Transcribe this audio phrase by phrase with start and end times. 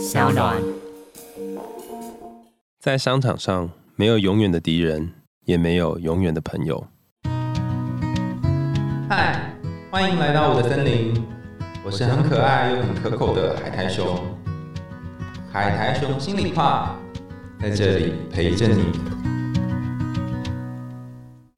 [0.00, 0.56] 小暖。
[2.78, 5.12] 在商场上，没有永远的敌人，
[5.44, 6.86] 也没有永远的朋友。
[9.10, 9.54] 嗨，
[9.90, 11.22] 欢迎来到我的森林，
[11.84, 14.18] 我是很可爱又很可口的海苔熊。
[15.52, 16.96] 海苔熊心里话，
[17.60, 18.84] 在这里陪着你。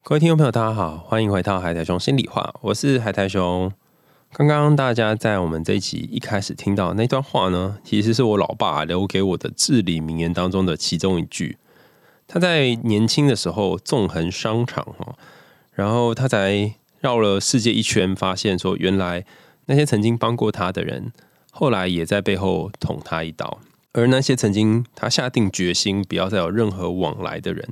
[0.03, 3.71] 各位听众朋友，大家好，欢迎回到海苔熊心里话，我是海苔熊。
[4.35, 11.57] 刚刚大家在我们这一集一开始听到那段话呢，其实是我老爸留给我的至理名言当中的其中一句。
[12.27, 15.15] 他在年轻的时候纵横商场哈，
[15.73, 19.23] 然后他才绕了世界一圈，发现说原来
[19.67, 21.11] 那些曾经帮过他的人，
[21.51, 23.59] 后来也在背后捅他一刀；
[23.91, 27.69] 而那些曾经他下定决心不要再有任何往来的人，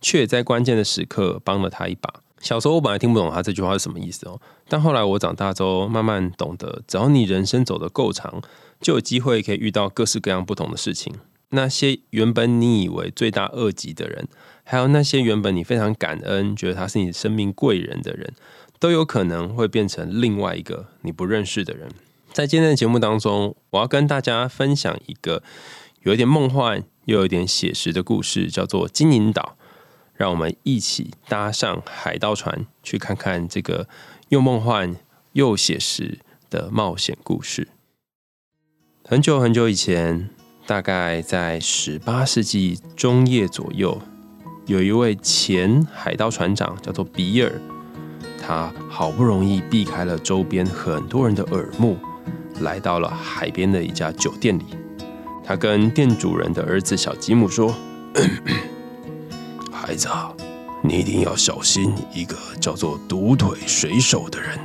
[0.00, 2.20] 却在关键的时刻帮了他一把。
[2.44, 8.42] 小时候我本来听不懂他这句话是什么意思哦，但后来我长大之后慢慢懂得，只要你人生走得够长，
[8.82, 11.14] 就有机会可以遇到各式各样不同的事情。
[11.48, 14.28] 那些原本你以为罪大恶极的人，
[14.62, 18.34] 还有那些原本你非常感恩、觉得他是你生命贵人的人，
[18.78, 21.88] 都有可能会变成另外一个你不认识的人。
[22.32, 25.42] 在今天的节目当中，我要跟大家分享一个
[26.02, 29.56] 有一点梦幻又有一点写实的故事，叫做《金银岛》。
[30.16, 33.88] 让我们一起搭上海盗船，去看看这个
[34.28, 34.94] 又梦幻
[35.32, 37.68] 又写实的冒险故事。
[39.04, 40.30] 很久很久以前，
[40.66, 44.00] 大概在十八世纪中叶左右，
[44.66, 47.60] 有一位前海盗船长叫做比尔，
[48.40, 51.98] 他好不容易避开了周边很多人的耳目，
[52.60, 54.64] 来到了海边的一家酒店里。
[55.44, 57.74] 他跟店主人的儿子小吉姆说。
[59.86, 60.08] 孩子，
[60.82, 64.58] 你一定要小心一个叫做独腿水手的人。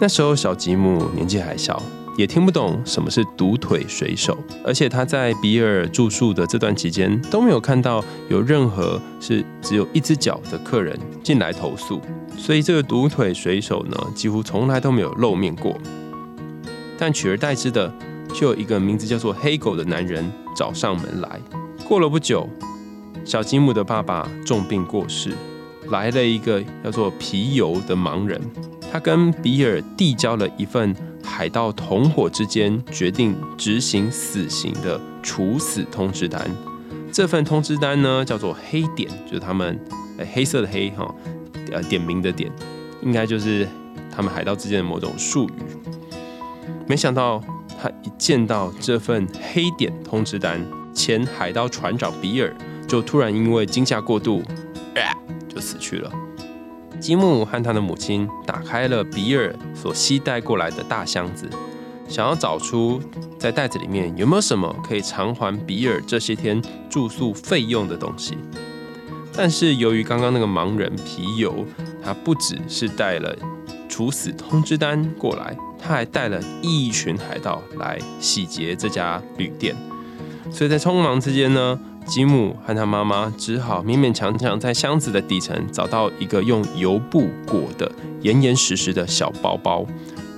[0.00, 1.82] 那时候小吉姆年纪还小，
[2.16, 12.00] 也听不懂什么是独腿水手，而且他在比尔住宿的这段期间都没有看到有任何是只有一只脚的客人进来投诉，
[12.38, 15.76] 所以这个独腿水手呢，几乎从来都没有露面过。
[16.96, 17.92] 但取而代之的，
[18.32, 20.24] 就有一个名字叫做黑狗的男人
[20.56, 21.38] 找上门来。
[21.86, 22.48] 过了不久。
[23.28, 25.34] 小吉姆的爸爸重病过世，
[25.90, 28.40] 来了一个叫做皮尤的盲人。
[28.90, 36.50] 他跟比尔递交了一份海盗同伙之间决定执行死刑的处死通知单。
[37.12, 39.78] 这份通知单呢，叫做黑点，就是他们
[40.32, 41.14] 黑色的黑哈，
[41.70, 42.50] 呃，点名的点，
[43.02, 43.68] 应该就是
[44.10, 45.52] 他们海盗之间的某种术语。
[46.86, 47.44] 没想到
[47.78, 52.56] 他一见到这份黑点通知单，前海盗船长比尔。
[52.88, 54.42] 就突然因为惊吓过度，
[55.46, 56.10] 就死去了。
[56.98, 61.48] 吉姆和他的母亲打开了比尔所携带过来的大箱子，
[62.08, 63.00] 想要找出
[63.38, 68.36] 在袋子里面有没有什么可以偿还比尔这些天住宿费用的东西。
[69.32, 71.64] 但是由于刚刚那个盲人皮尤，
[72.02, 73.36] 他不只是带了
[73.88, 79.76] 处死通知单过来，他还带了一群海盗来洗劫这家旅店，
[80.50, 81.78] 所以在匆忙之间呢。
[82.08, 87.90] 吉姆和他妈妈只好勉勉强强在箱子的底层找到一个用油布裹的
[88.22, 89.84] 严严实实的小包包。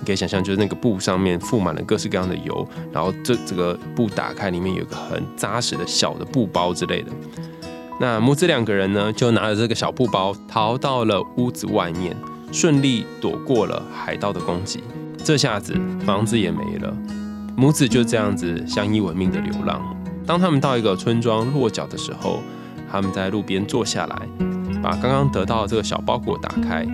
[0.01, 7.13] 你可以想象，就是那个布上面覆满了各式各样的油，然后这这个布打开，里面有一个很扎实的小的布包之类的。
[8.01, 12.17] 那母子两个人呢，就拿着这个小布包逃到了屋子外面，
[12.51, 14.83] 顺利躲过了海盗的攻击。
[15.23, 16.97] 这下子房子也没了，
[17.57, 20.00] 母子就这样子相依为命的流浪。
[20.31, 22.39] 当他们到一个村庄落脚的时候，
[22.89, 24.17] 他们在路边坐下来，
[24.81, 26.87] 把刚刚得到的这个小包裹打开。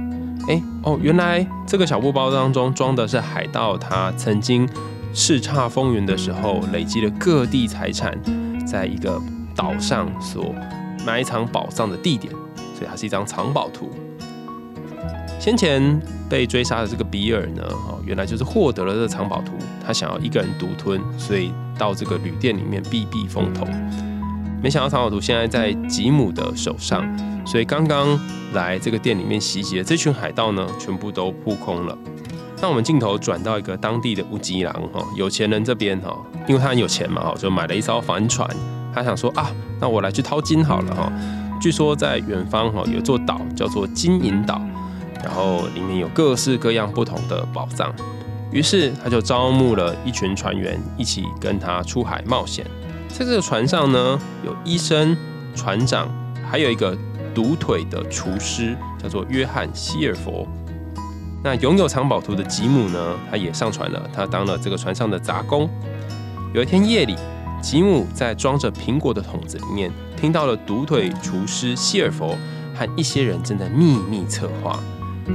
[0.49, 4.67] 哎，哦，原来这个小布包当中装的是海盗他曾经
[5.13, 8.19] 叱咤风云的时候累积了各地财产，
[8.67, 9.21] 在一个
[9.55, 10.55] 岛上所
[11.05, 12.33] 埋藏宝藏的地点，
[12.75, 13.91] 所以它是一张藏宝图。
[15.39, 19.53] 先前被追杀的这个比尔呢，哦，原来就是获得了这个藏宝图，
[19.84, 21.53] 他想要一个人独吞，所以。
[21.78, 23.67] 到这个旅店里面避避风头，
[24.62, 27.05] 没想到藏宝图现在在吉姆的手上，
[27.46, 28.19] 所以刚刚
[28.55, 31.99] 来这个店里面袭击的这群海盗呢，全部都扑空了。
[32.62, 36.17] 那我们镜头转到一个当地的乌吉郎哈，有钱人这边哈，
[36.49, 38.49] 因为他很有钱嘛哈，就买了一艘帆船，
[38.94, 41.12] 他想说啊，那我来去淘金好了哈。
[41.61, 44.62] 据说在远方哈有座岛叫做金银岛，
[45.26, 47.93] 然后里面有各式各样不同的宝藏。
[48.52, 52.64] 于是他就招募了一群船员，一起跟他出海冒险。
[53.08, 55.17] 在这个船上呢，有医生、
[55.56, 56.08] 船长，
[56.49, 56.96] 还有一个
[57.34, 60.46] 独腿的厨师，叫做约翰希尔佛。
[61.43, 65.69] 那拥有藏宝图的吉姆呢，他也上船了，他当了这个船上的杂工。
[66.55, 67.17] 有一天夜里，
[67.61, 72.38] 吉姆在装着苹果的桶子里面，听到了独腿厨师希尔佛
[72.76, 74.79] 和一些人正在秘密策划。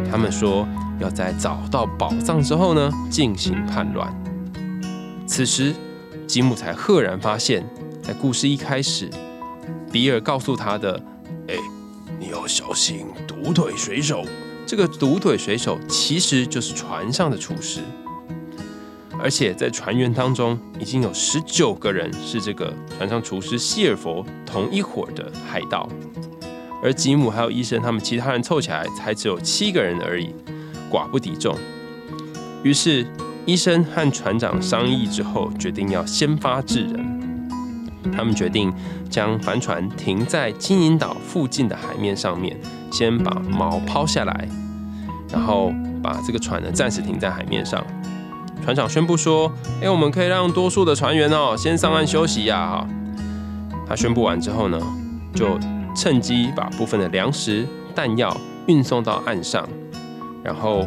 [0.09, 0.67] 他们说
[0.99, 4.13] 要在找到宝藏之后呢，进行叛乱。
[5.27, 5.73] 此时，
[6.27, 7.65] 吉姆才赫然发现，
[8.01, 9.09] 在故事一开始，
[9.91, 11.01] 比尔告诉他的
[11.47, 11.55] ：“哎，
[12.19, 14.23] 你要小心独腿水手。”
[14.65, 17.81] 这个独腿水手其实就是船上的厨师。
[19.19, 25.87] 而且在船员当中，已经有十九个人是这个船上厨师希尔佛同一伙的海盗，
[26.83, 30.33] 而吉姆还有医生他们其他人凑起来才只有七个人而已，
[30.91, 31.55] 寡不敌众。
[32.63, 33.05] 于是
[33.45, 37.11] 医生和船长商议之后，决定要先发制人。
[38.11, 38.73] 他们决定
[39.09, 42.59] 将帆船停在金银岛附近的海面上面，
[42.91, 44.47] 先把锚抛下来，
[45.31, 47.85] 然后把这个船呢暂时停在海面上。
[48.63, 49.51] 船长宣布说
[49.81, 52.87] ：“哎，我们可以让多数的船员哦先上岸休息呀！”哈，
[53.87, 54.79] 他宣布完之后呢，
[55.33, 55.57] 就
[55.95, 58.35] 趁机把部分的粮食、弹药
[58.67, 59.67] 运送到岸上，
[60.43, 60.85] 然后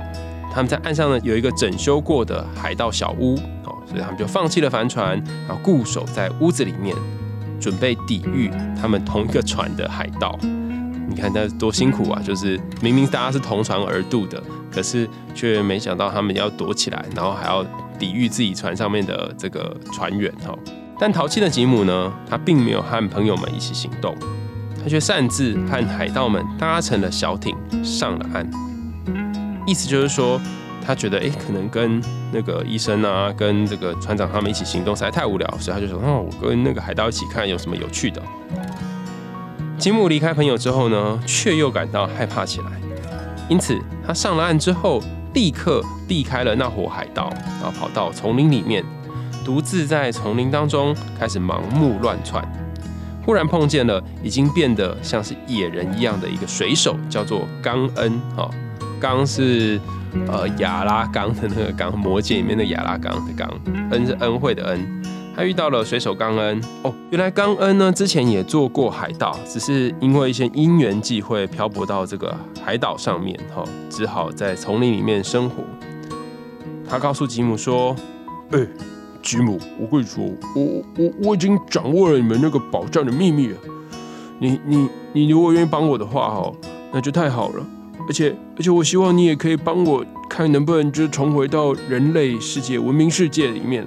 [0.53, 5.17] 他们在岸上呢有一个整修过的海盗小屋哦，所以他们就放弃了帆船，
[5.47, 6.97] 然后固守在屋子里面，
[7.61, 10.39] 准备抵御他们同一个船的海盗。
[11.07, 12.21] 你看那多辛苦啊！
[12.25, 14.43] 就是明明大家是同船而渡的。
[14.73, 17.65] 可是却没想到他们要躲起来，然后还要
[17.97, 20.59] 抵御自己船上面的这个船员哦。
[20.99, 24.17] 但淘气的吉姆呢，他并没有和朋友们一起行动，
[24.85, 28.47] 他却擅自和海盗们搭乘了小艇上了岸。
[29.67, 30.39] 意思就是说，
[30.87, 31.99] 他觉得哎，可能跟
[32.31, 38.21] 那个医生啊，跟这个船长他们一起行动实在太无聊，所以他就说：“哦，我跟那个海盗一起看有什么有趣的。”
[39.79, 42.67] 吉姆离开朋友之后呢，却又感到害怕起来。
[43.49, 45.03] 因此，他上了岸之后，
[45.33, 48.85] 立刻避开了那伙海盗，然后跑到丛林里面，
[49.43, 52.47] 独自在丛林当中开始盲目乱窜。
[53.25, 58.21] 忽然碰见了已经变得像是野人一样的一个水手，叫做冈恩。
[58.37, 58.51] 哈，
[59.01, 59.81] 冈是
[60.29, 63.51] 呃亚拉冈的那个冈，魔戒里面的亚拉冈的冈，
[63.91, 65.03] 恩是恩惠的恩。
[65.37, 72.33] 他遇到了水手冈恩哦，原来冈恩呢之前也做过海盗，只是因为一些因缘际会漂泊到这个
[72.65, 75.65] 海岛上面，哈，只好在丛林里面生活。
[76.89, 77.97] 他告诉吉姆说
[78.53, 78.61] ：“哎，
[79.25, 80.23] 吉姆，我跟你说，
[80.55, 83.57] 我我我已经掌握了你们那个宝藏的秘密了。
[84.39, 86.53] 你你你如果愿意帮我的话，哈，
[86.93, 87.67] 那就太好了。
[88.07, 93.83] 而且而且我希望你也可以帮我看能不能就重回到人类世界、文明世界里面。”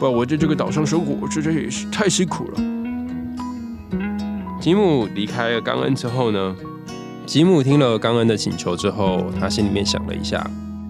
[0.00, 2.60] 不然，我在这个岛上生活，这这也是太辛苦了。
[4.60, 6.56] 吉姆离开了冈恩之后呢？
[7.26, 10.44] 吉姆听了冈恩的请求之后，他心里面想了一下，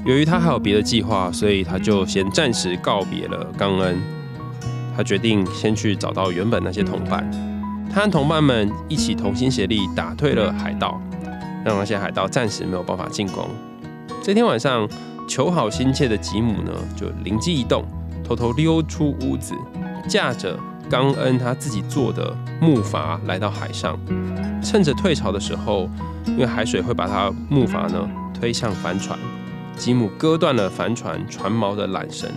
[0.05, 3.99] 由于他还有别的计划，所以他就先暂时告别了冈恩。
[4.97, 7.31] 他决定先去找到原本那些同伴，
[7.93, 11.01] 他和同伴们一起同心协力打退了海盗，
[11.65, 13.49] 让那些海盗暂时没有办法进攻。
[14.23, 14.89] 这天晚上，
[15.29, 17.85] 求好心切的吉姆呢，就灵机一动。
[18.23, 19.55] 偷偷溜出屋子，
[20.09, 20.57] 驾着
[20.89, 23.99] 冈恩他自己做的木筏来到海上，
[24.63, 25.91] 趁着退潮的时候，
[26.27, 29.19] 因为海水会把他木筏呢推向帆船，
[29.81, 32.31] 吉姆割断了帆船船锚的缆绳，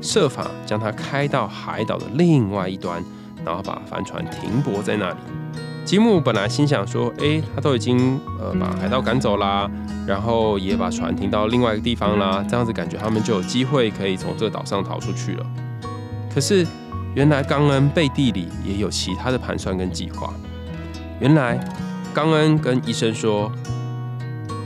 [0.00, 3.02] 设法将它开到海岛的另外一端，
[3.44, 5.16] 然后把帆船停泊在那里。
[5.84, 9.68] 吉姆本来心想说：“哎，他都已经呃把海盗赶走啦，
[10.06, 15.44] 然后也把船停到另外一个地方啦，这样子感觉他们就有机会可以从这个岛上逃出去了。”
[16.32, 16.64] 可是
[17.16, 20.32] 原来冈恩背地里也有其他的盘算跟计划。
[21.18, 21.58] 原来
[22.14, 23.50] 冈恩跟医生说：“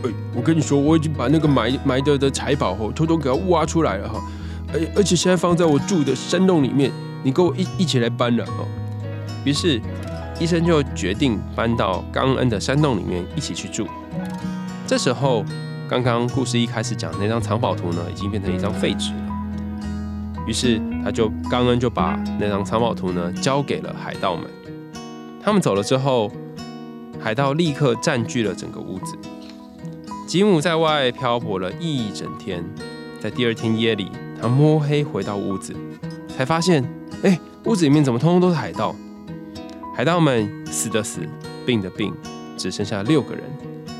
[0.04, 4.20] 哎，我跟你说，我已经把那个埋埋的的财宝哦，偷偷给它挖出来了哈，
[4.72, 8.66] 而而且现在放在我住的山洞里面，你跟我一一起来搬了哦。”
[9.44, 9.80] 于是。
[10.40, 13.88] 医生就决定搬到冈恩的山洞里面一起去住。
[14.86, 15.44] 这时候，
[15.88, 19.18] 刚刚故事一开始讲那张藏宝图呢，已经变成一张废纸了。
[20.46, 24.44] 于是，他就冈恩就把那张藏宝图呢交给了海盗们。
[25.42, 26.30] 他们走了之后，
[27.18, 29.18] 海盗立刻占据了整个屋子。
[30.28, 32.62] 吉姆在外漂泊了一整天，
[33.18, 35.74] 在第二天夜里，他摸黑回到屋子，
[36.36, 36.84] 才发现，
[37.22, 38.94] 哎，屋子里面怎么通通都是海盗？
[39.96, 41.20] 海盗们死的死，
[41.64, 42.12] 病的病，
[42.58, 43.42] 只剩下六个人，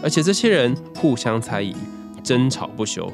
[0.02, 1.74] 而且这些人互相猜疑，
[2.22, 3.10] 争吵不休。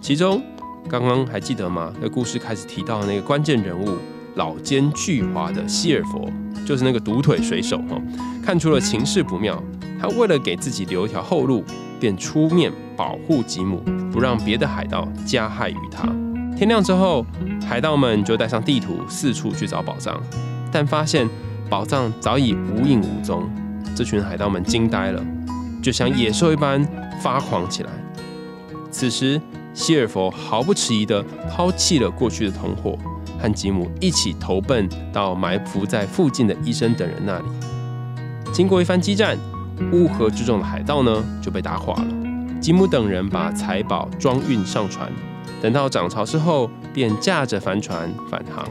[0.00, 0.42] 其中，
[0.88, 1.94] 刚刚还记得吗？
[2.00, 3.98] 那故事开始提到的那个关键人物，
[4.34, 6.28] 老奸巨猾的希尔佛，
[6.64, 8.00] 就是那个独腿水手哈，
[8.44, 9.62] 看出了情势不妙，
[10.00, 11.64] 他为了给自己留一条后路，
[12.00, 16.08] 便出面保护吉姆，不让别的海盗加害于他。
[16.56, 17.26] 天亮之后，
[17.66, 20.20] 海盗们就带上地图四处去找宝藏，
[20.70, 21.28] 但发现
[21.68, 23.50] 宝藏早已无影无踪。
[23.94, 25.22] 这群海盗们惊呆了，
[25.82, 26.86] 就像野兽一般
[27.20, 27.90] 发狂起来。
[28.90, 29.40] 此时，
[29.74, 32.98] 希尔佛毫不迟疑地抛弃了过去的同伙，
[33.42, 37.44] 和吉姆一起投奔到埋伏在附近的医生等人那里。
[38.52, 39.36] 经过一番激战，
[39.92, 42.06] 乌合之众的海盗呢就被打垮了。
[42.60, 45.10] 吉姆等人把财宝装运上船，
[45.60, 48.64] 等到涨潮之后，便驾着帆船返航。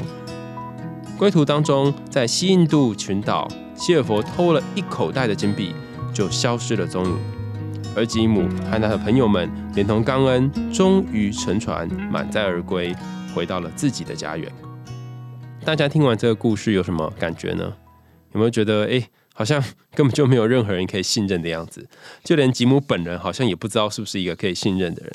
[1.18, 5.76] 归途当中，在西印度群岛，希尔佛偷了一口袋的金币，
[6.14, 7.41] 就消失了踪影。
[7.94, 12.96] 而吉姆和他的朋友们连同冈恩，终于乘船满载而归，
[13.36, 14.50] 回到了自己的家园。
[15.66, 17.74] 大家听完这个故事有什么感觉呢？
[18.32, 19.62] 有没有觉得，哎，好像
[19.94, 21.86] 根本就没有任何人可以信任的样子？
[22.24, 25.12] 就连吉姆本人好像也不知道是不是一个可以信任的人。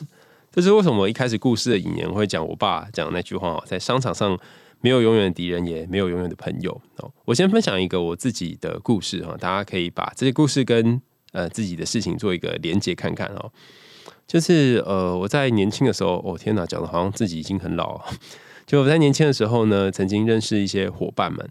[0.52, 1.08] 这是为什么？
[1.08, 4.38] 一开始故事的引言会讲我爸讲的那句话：在商场上
[4.82, 6.78] 没有永远的敌人，也没有永远的朋友。
[6.98, 11.00] 哦，我先分享一个我自己的故事哈，大家可以把这些故事跟。
[11.36, 13.52] 呃，自己的事情做一个连接看看哦，
[14.26, 18.00] 就是呃，我在年轻的时候，哦天哪，讲的好像自己已经很老。
[18.64, 21.46] 就我在年轻的时候呢，曾经认识一些伙伴们，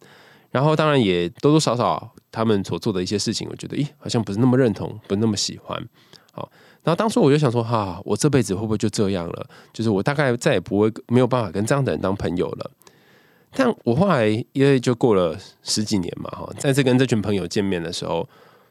[0.50, 5.80] 然后当然也多多少少他们所做的一些事情，我觉得咦，好像不是那么认同，不那么喜欢。
[6.32, 6.50] 好，
[6.84, 9.48] 然后当初我就想说，哈，我这辈子会不会就这样了？
[9.72, 12.72] 就是我大概再也不会没有办法跟这样的人当朋友了。
[13.52, 18.28] 但我后来因为就过了十几年嘛，哈，再次跟这群朋友见面的时候。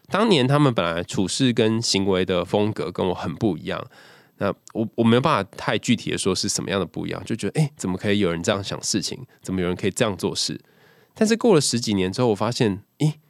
[0.09, 3.85] 当年他们本来处事跟行为的风格跟我很不一样，
[4.39, 9.19] 那我我没有办法太具体的说是什么样的不一样，就觉得哎，怎么可以有人这样想事情？
[9.43, 10.61] 怎么有人可以这样做事？
[11.15, 13.21] 但是过了十几年之后，我发现，诶，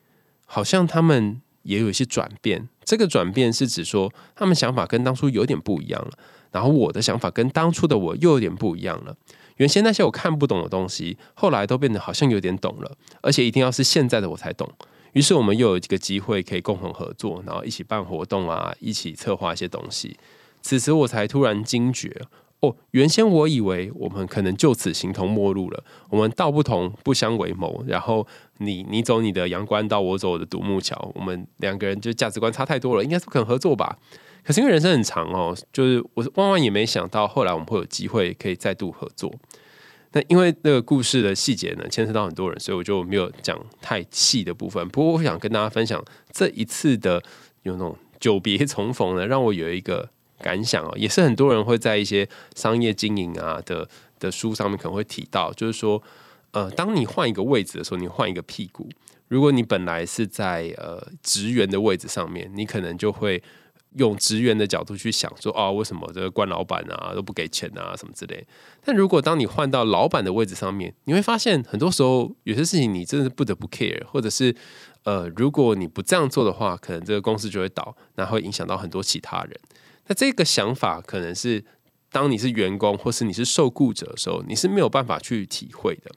[0.47, 2.69] 好像他们也有一些转变。
[2.85, 6.13] 这个转变是指说，他们想法跟当初有点不一样了，
[6.51, 9.17] 然后我的想法跟当初的我又有点不一样了。
[9.57, 14.71] 原先那些我看不懂的东西，后来都变得好像有点懂了，而且一定要是现在的我才懂。
[15.15, 20.17] 于是我们又有一个机会可以共同合作，然后一起办活动啊，一起策划一些东西。
[20.61, 22.11] 此时我才突然惊觉，
[22.61, 27.85] 哦，原先我以为我们可能就此形同陌路了，我们道不同不相为谋。
[27.87, 28.27] 然后
[28.59, 33.99] 你你走你的阳关道，我走我的独木桥，我们两个人就价值观差太多了，应该是不可能合作吧？
[34.43, 39.33] 可是因为人生很长哦，就是我万万也没想到，后来我们会有机会可以再度合作。
[40.15, 44.89] 那因为那个故事的细节呢，牵涉到很多人，所以我就没有讲太细的部分。
[44.89, 46.03] 不过我想跟大家分享
[46.33, 47.23] 这一次的
[47.65, 56.03] 有那种久别重逢呢，让我有一个感想哦，也是很多人会在一些商业经营啊的的书上面可能会提到，就是说，
[56.53, 58.89] 呃，当你换一个位置的时候，你换一个屁股，
[59.29, 63.43] 如果你本来是在呃职员的位置上面，你可能就会。
[63.95, 68.47] 用职员的角度去想，说啊，为什么这个官老板啊都不给钱啊，什么之类。
[68.85, 74.55] 但如果当你换到老板的位置上面，你会发现很多时候有些事情你真的是不得不 care，或者是
[75.05, 79.61] 呃，如果你不这样做的话，可能这个公司就会倒，那会影响到很多其他人。
[80.07, 81.65] 那这个想法可能是
[82.11, 86.11] 当你是员工或是你是受雇者的时候，你是没有办法去体会的。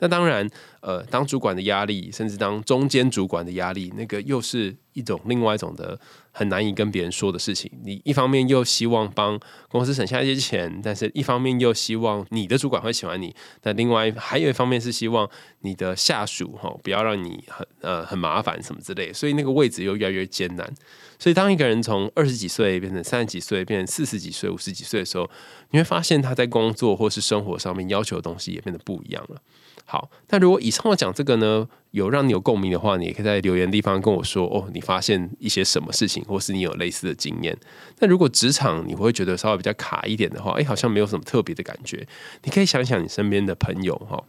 [0.00, 0.48] 那当然，
[0.80, 5.98] 呃，当主管的压力，甚至当中间主管的压力，那个又是一种另外一种的
[6.30, 7.68] 很难以跟别人说的事情。
[7.82, 9.38] 你一方面又希望帮
[9.68, 13.34] 公司省下一些钱，但是一方面又希望你的主管会喜欢你。
[13.64, 15.28] 那另外还有一方面是希望
[15.62, 20.72] 你的下属哈不要让你很呃很麻烦什么之类，所以那个位置又越来越艰难。
[21.18, 25.28] 所以当一个人从二十几岁变成三十几岁，变成四十几岁、五十几岁的时候，
[25.70, 29.42] 你会发现他在工作或是生活上面要求的东西也变得不一样了。
[29.90, 37.56] 好，那如果以上我讲这个呢，有让你有共鸣的话，你也可以在留言地方跟我说哦，你发现一些什么事情，或是你有类似的经验。
[38.00, 42.06] 那如果职场你会觉得稍微比较卡一点的话，哎，好像没有什么特别的感觉，
[42.42, 44.22] 你可以想想你身边的朋友哈。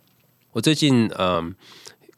[0.54, 1.54] 我最近嗯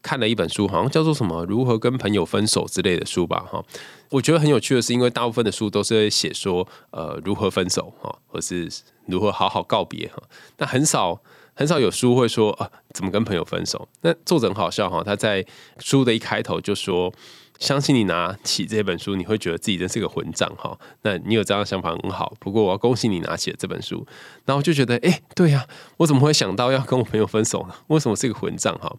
[0.03, 3.65] 看了一本书，好像叫做什么“如何跟朋友分手”之类的书吧哈。
[4.11, 8.69] 我觉得很有趣的是，因为大部分的书都是写说呃如何分手哈，或是
[9.07, 10.21] 如何好好告别哈，
[10.59, 11.19] 那很少。
[11.61, 13.87] 很少有书会说啊，怎么跟朋友分手？
[14.01, 15.45] 那作者很好笑哈，他在
[15.77, 17.13] 书的一开头就说
[17.59, 24.03] ：“相信你拿起这本书，你会觉得自己真是个混账哈。”那你有这样的想法很好，不过我要恭喜你拿起了这本书。
[24.43, 27.75] 然后就觉得，哎，对呀，我怎 么会想到要跟我朋友分手呢？
[27.89, 28.91] 为什么是个混账哈？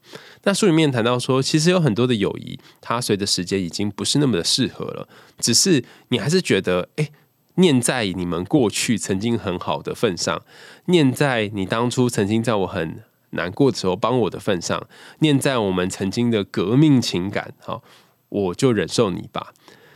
[0.45, 5.09] 那书里面谈到说，其实有很多的友谊，它随着时间已经不是那么的适合了，
[5.41, 7.09] 只是你还是觉得，哎。
[7.57, 10.43] 念在你们过去曾经很好的份上，
[10.87, 14.87] 念在你当初曾经在我很难过的时候帮我的份上，
[15.19, 17.83] 念在我们曾经的革命情感，好，
[18.29, 19.53] 我就忍受你吧。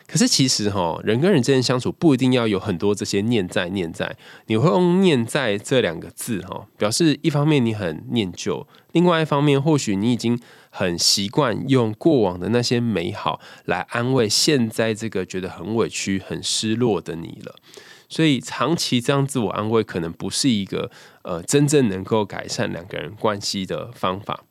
[0.06, 10.38] 可是其实哈，人跟人之间相处不一定要有很多这些念在念在，你会用念在这两个字哈，表示一方面你很念旧，另外一方面或许你已经
[10.76, 17.54] 很习惯用过往的那些美好来安慰现在这个觉得很委屈、很失落的你了。
[18.10, 20.90] 所以长期这样自我安慰，可能不是一个
[21.22, 24.44] 呃真正能够改善两个人关系的方法。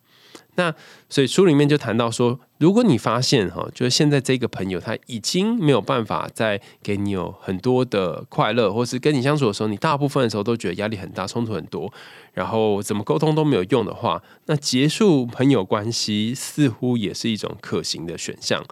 [0.57, 0.73] 那
[1.09, 11.91] 所以书里面就谈到说，如果你发现哈，就是现在这个朋友他已经没有办法再给你有很多的快乐，或是跟你相处的时候，你大部分的时候都觉得压力很大，冲突很多，
[12.35, 18.63] 然后怎么沟通都没有用的话，那结束朋友关系似乎也是一种可行的选项。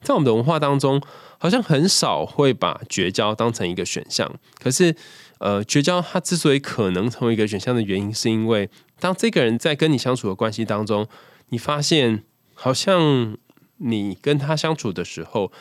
[0.00, 1.00] 在我们的文化当中，
[1.38, 4.34] 好像很少会把绝交当成一个选项。
[4.58, 4.96] 可是，
[5.38, 11.06] 呃，绝交它之所以可能成为一个选项的原因，是因为当这个人在跟你相处的关系当中，
[11.50, 12.24] 你发现
[12.54, 13.36] 好像
[13.76, 15.52] 你跟他相处的时候，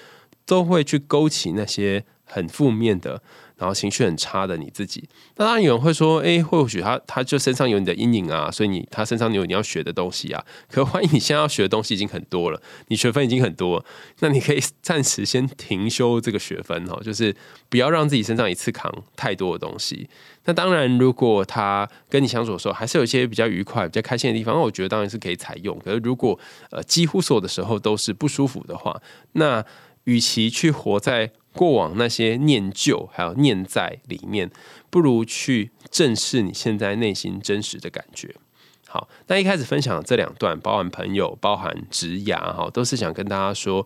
[0.50, 3.22] 都会去勾起那些很负面的。
[3.60, 5.04] 然后情绪很差的你自己，
[5.36, 10.42] 那当然有人会说，哎，或许他他就身上有你的阴影啊，所以你他身上有你要学的东西啊。
[10.72, 13.86] 可万一你现在要学的东西已经很多了，你学分已经很多了，
[14.20, 17.36] 那你可以暂时先停修这个学分哦，就是
[17.68, 20.10] 不要让自己身上一次扛太多的东西。
[20.46, 25.78] 那当然，如果他跟你相处的时候还是有一些比较愉快、比较开心的地方，我觉得当然是可以采用。
[25.80, 26.40] 可是如果
[26.72, 29.02] 呃几乎所有的时候都是不舒服的话，
[29.34, 29.64] 那
[30.06, 34.50] 与其去活在过往那些念旧还有念在里面，
[34.90, 38.36] 不如去正视你现在内心真实的感觉。
[38.88, 43.86] 好，那一开始分享这两段，包含朋友，包含职涯，哈，都是想跟大家说，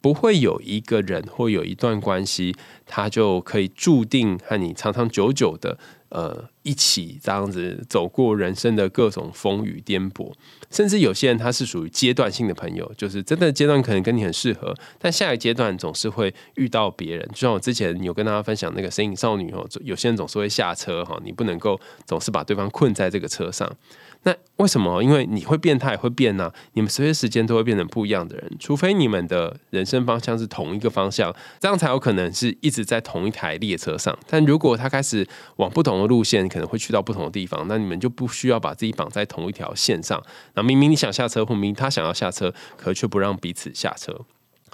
[0.00, 2.54] 不会有一个人或有一段关系，
[2.84, 5.78] 他就可以注定和你长长久久的。
[6.10, 10.30] 呃，一起这样子走过人生的各种风雨颠簸，
[10.72, 17.28] 甚至有些人他是属于阶段性的朋友，就是真的阶段可能跟你很适合，但下一阶段总是会遇到别人。
[17.32, 23.70] 就像我之前有跟大家分享那个身影少女哦，有些人总是会下车哈，你不能够总是把对方困在这个车上。
[24.24, 25.02] 那为什么？
[25.02, 26.48] 因为你会变，他也会变呢。
[26.74, 34.16] 你们随时间都会变成不一样的人，除非你们的人生方向是同一个方向，这样才有可能是一直在同一台列车上。
[34.28, 40.22] 但如果他开始往不同的路线，可能会去到不同的地方，那你们就不需要把自己绑在同一条线上。
[40.62, 44.20] 明明你想下车，或明明他想要下车，可却不让彼此下车。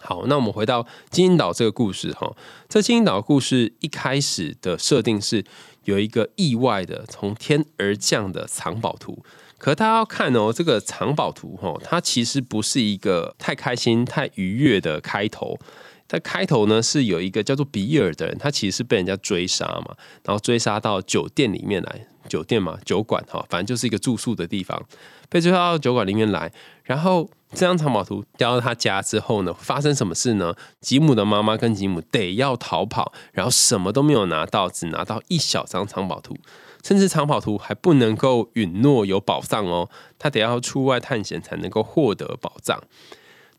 [0.01, 2.37] 好，那我们回到金银岛这个故事哈。
[2.69, 5.45] 这金银岛故事一开始的设定是。
[5.85, 9.25] 有一个意外的从天而降的藏宝图，
[9.57, 15.59] 可大家要看哦，这个藏宝图哈，它其实不是一个太开心、太愉悦的开头。
[16.09, 19.95] 在开头呢是有一个叫做比尔的人，他其实是被人家追杀嘛，
[20.25, 24.83] 然后追杀到酒店里面来，酒店嘛，酒馆哈，反正就是一个住宿的地方，
[25.29, 26.51] 被追杀到酒馆里面来，
[26.83, 27.31] 然后。
[27.55, 30.55] 这张藏宝图掉到他家之后呢，发生什么事呢？
[30.83, 36.37] 吉姆的妈妈跟吉姆得要逃跑，然后什么都没有拿到，只拿到一小张藏宝图，
[36.85, 42.85] 甚至藏宝图还不能够允诺有宝藏哦，他得要出外探险才能够获得宝藏。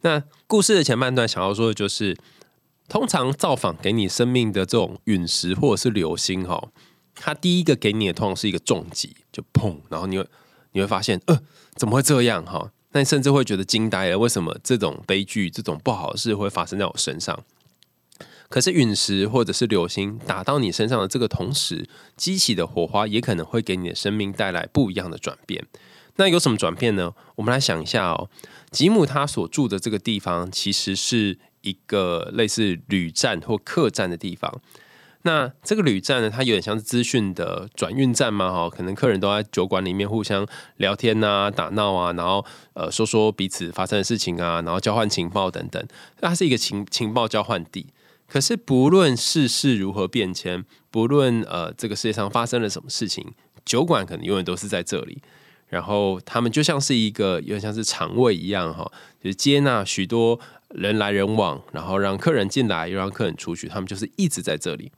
[0.02, 2.16] 那故事的前半段想要说的就是，
[2.90, 6.70] 通常造访给你生命的这种陨石或者是流星哈，
[7.16, 10.28] 它第一个给你的通常是一个重击，就砰，然后你会
[10.72, 11.40] 你会发现，呃，
[11.76, 12.72] 怎么会这样哈？
[12.92, 17.40] 那你甚至会觉得惊呆了，为什么这种悲剧、这种不好的事会发生在我身上？
[18.50, 25.64] 可是陨石或者是流星打到你身上的这个同时，激起的火花也可能会给你的生命带来不一样的转变。
[26.16, 27.14] 那有什么转变呢？
[27.36, 28.28] 我们来想一下哦。
[28.72, 34.62] 吉姆他所住的这个地方，其实是一个类似旅站或客栈的地方。
[35.24, 45.86] 那这个旅站呢，它有点像是资讯的转运站嘛，哈，可能客人都在酒馆里面互相聊天呐、打闹啊，然后呃说说彼此发生的事情啊，然后交换情报等等，
[46.22, 47.88] 它是一个情情报交换地。
[48.28, 53.34] 可是不论世事如何变迁，不论呃这个世界上发生了什么事情，
[53.66, 55.22] 酒馆可能永远都是在这里。
[55.68, 58.90] 然后他们就像是一个有点像是肠胃一样，哈，
[59.22, 60.40] 就是接纳许多
[60.70, 64.92] 人来人往，然后让客人进来又让客人出去，他们就是一直在这里。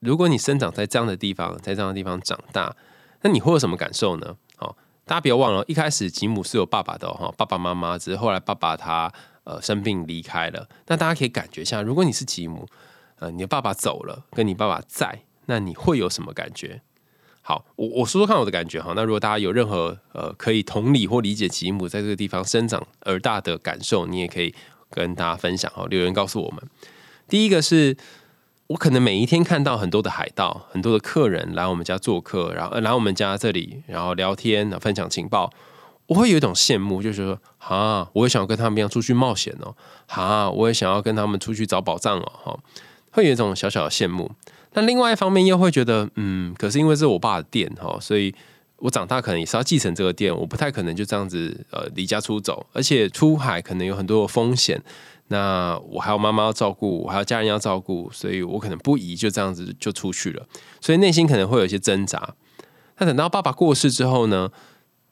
[0.00, 2.76] 如果你生长在这样的地方，在这样的地方长大，
[3.22, 4.36] 那你会有什么感受呢？
[4.56, 9.12] 好，大家不要忘了，一开始吉姆是有爸爸的哈，爸爸妈妈，只是后来爸爸他
[9.44, 10.68] 呃生病离开了。
[10.86, 12.68] 那大家可以感觉一下，如果你是吉姆，
[13.18, 16.82] 呃，你的爸爸走了，跟你爸爸在，那你会有什么感觉？
[17.40, 18.92] 好，我我说说看我的感觉哈。
[18.94, 24.54] 那如果大家有任何呃可以同理或理解吉姆在这个地方生长而大的感受，你也可以
[24.90, 26.62] 跟大家分享哈，留言告诉我们。
[27.28, 27.96] 第一个是。
[28.68, 35.52] 我可能每一天看到很多的海盗，很多的客人来我们家做客，然后来我们家这里，然后聊天，分享情报。
[36.08, 39.76] 我会有一种羡慕，就是说啊，我也想要跟他们一样出去冒险哦，
[40.08, 42.58] 啊，我也想要跟他们出去找宝藏哦，哈，
[43.12, 44.32] 会有一种小小的羡慕。
[44.72, 48.34] 那另外一方面又会觉得，嗯，可是因为是我爸的店哈，所以
[48.78, 54.82] 我长大可能也是要继承这个店，我不太可能就这样子呃离家出走，而且出海可能有很多的风险。
[55.28, 60.46] 那我还有妈妈要照顾，我还有家人要照顾，所以我可能不宜就这样子就出去了，
[60.80, 62.34] 所以内心可能会有一些挣扎。
[62.98, 64.50] 那等到爸爸过世之后呢，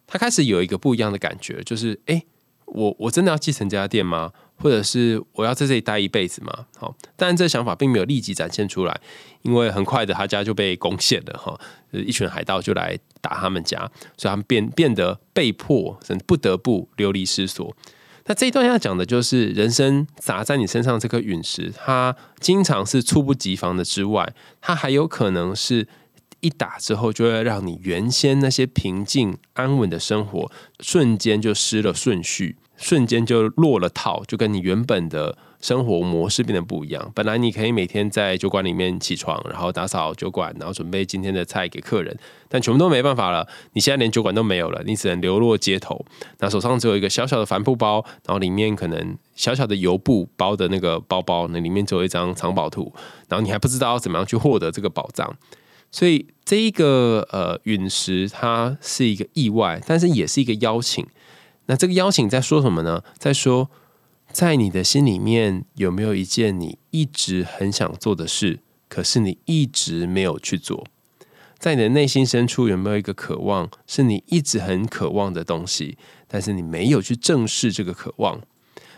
[0.06, 2.22] 他开始有一个不一样的感觉，就是哎，
[2.66, 4.30] 我我真的要继承这家店吗？
[4.56, 6.66] 或者是我要在这里待一辈子吗？
[6.76, 9.00] 好，但这想法并没有立即展现出来，
[9.42, 11.58] 因为很快的他家就被攻陷了哈，
[11.90, 17.74] 一群海盗就来打他们家，所以他们变变得被迫甚至不得不流离失所。
[18.26, 25.88] 那这一段要讲的就是人生砸在你身上这颗陨石，它经常是猝不及防的之外，它还有可能是
[26.40, 32.56] 一打之后就会让你原先那些平静安稳的生活瞬间就失了顺序。
[32.76, 37.10] 瞬间就落了套，就跟你原本的生活模式变得不一样。
[37.14, 42.14] 本来你可以每天在酒馆里面起床，然后打扫酒馆，然后准备今天的菜给客人，
[42.50, 43.48] 但全部都没办法了。
[43.72, 46.04] 你现在连酒馆都没有了，你只能流落街头。
[46.40, 52.92] 那手上只有一个小小的帆布包，然后里面可能小小的油布包的那个包包，那里面只有一张藏宝图，
[53.28, 55.34] 然后你还不知道怎么样去获得这个宝藏。
[55.90, 61.06] 所以这一个呃陨石，它是一个意外，但是也是一个邀请。
[61.64, 63.02] 那这个邀请在说什么呢？
[63.16, 63.70] 在说，
[64.34, 70.84] 在你的心里面有没有一件你一直很想做的事，可是你一直没有去做？
[71.56, 78.40] 在你的内心深处有没有一个渴望，是你一直很渴望的东西，但是你没有去正视这个渴望？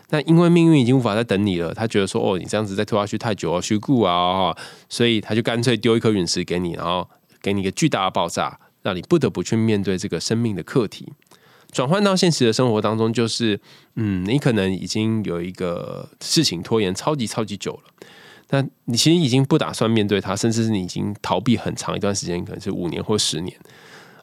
[0.09, 4.57] 那因为命运已经无法再等你了，他觉得说，哦，你这样子再拖下去太久啊，虚固啊，
[4.89, 7.07] 所以他就干脆丢一颗陨石给你，然后
[7.43, 11.13] 给你一个巨大的爆炸，让你不得不去面对这个生命的课题。
[11.71, 13.59] 转换到现实的生活当中，就是，
[13.95, 18.07] 嗯，你可能已经有一个事情拖延超级超级久了，
[18.49, 23.55] 那你其实已经不打算面对它，甚至是你已经逃避很长一段时间，可能是五年或十年。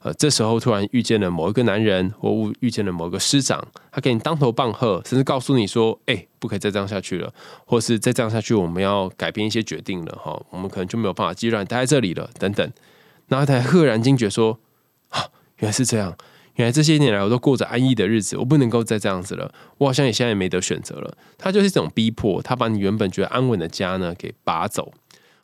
[0.03, 2.31] 呃，这时候突然遇见了某一个男人，或
[2.61, 7.33] 遇见了某个师长，他给你当头棒喝，甚至告诉你说：“哎，不可以再这样下去了，
[7.65, 12.71] 或是再这样下去，我们要改变一些决定了，哈，我们可能就没有办法继续让你待在这里了，等等。”
[13.29, 14.59] 然后他才赫然惊觉说
[15.09, 15.25] ：“啊，
[15.61, 16.15] 原来是这样。”
[16.57, 19.53] 原来这些年来我都过着安逸的日子，我不能够再这样子了。
[19.79, 21.17] 我好像也现在也没得选择了。
[21.37, 24.93] 他就是这种逼迫，他把你原本觉得安稳的家呢给拔走。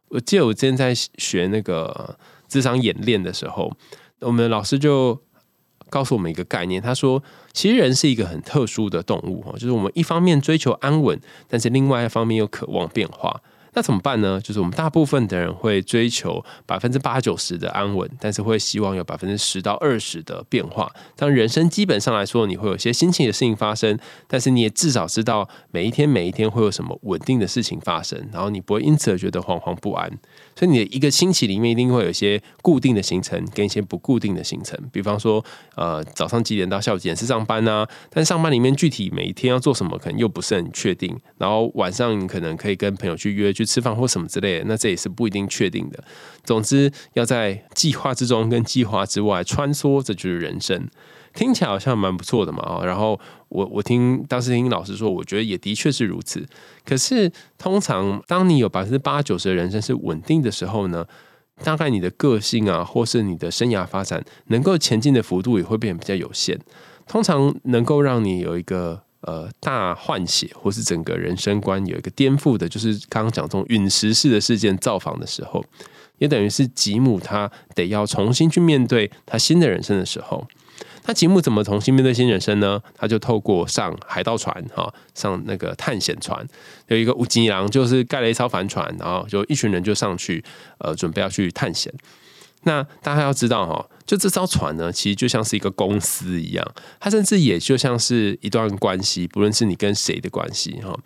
[0.08, 2.16] 我记得我之前在学那个
[2.48, 3.72] 智商演练的时候，
[4.20, 5.20] 我们老师就
[5.88, 13.40] 告诉我们一个概念，他说，其实人是一个很特殊的动物哈，就是我们一方面追求安稳，但是另外一方面又渴望变化。
[13.72, 14.40] 那怎么办呢？
[14.42, 20.90] 就是我们大部分的人会追求百分之八九十的安稳，但是会希望有百分之十到二十的变化。
[21.16, 30.10] 当人生基本上来说，你会有些心情的事情发生，但是你也至少知道每一天每一天会有什么稳定的事情发生，然后你不会因此而觉得惶惶不安。
[30.60, 34.78] 所以你的一个星期里面一定会有一些固定的行程跟一些不固定的行程。
[34.92, 35.42] 比方说，
[35.76, 37.86] 呃，早上几点到下午几点是上班呢？
[38.10, 41.16] 但上班里面具体每一天要做什么，可能又不是很确定。
[41.38, 43.50] 然后晚上你可能可以跟朋友去约。
[43.50, 46.02] 去吃饭或什么之类的，那这也是不一定确定的。
[46.44, 50.88] 总之，要在计划之中跟计划之外穿梭，这就是人生。
[51.34, 52.82] 听起来好像蛮不错的嘛。
[52.84, 56.46] 然后我我听当时听老师说，我觉得也的确是如此。
[56.84, 61.06] 可是通常，当你有百分之八九十的人生是稳定的时候呢，
[61.62, 66.58] 大概你的个性啊，或是你的生涯发展能够前进的幅度也会变得比较有限。
[67.06, 69.02] 通常能够让你有一个。
[69.22, 75.62] 呃，大换血或是整个人生观有一个颠覆的，就是刚刚讲这种陨石式的事件造访的时候，
[76.16, 80.48] 也等于是吉姆他得要重新去面对他新的人生的时候。
[81.10, 82.80] 那吉姆怎么重新面对新人生呢？
[82.96, 86.46] 他就透过上海盗船哈，上那个探险船，
[86.86, 90.44] 有一个乌吉郎就是盖了一艘帆船，然后就一群人就上去，
[90.78, 91.92] 呃，准备要去探险。
[92.62, 96.64] 那大家要知道哈，就这艘船呢，其实就像是一个公司一样，
[97.00, 100.96] 它甚至也就像是一段关系，不论是你跟谁的关系哈。